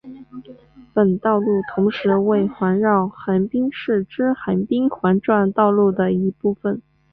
[0.95, 6.81] 本道路同时为环绕横滨市之横滨环状道路的一部份。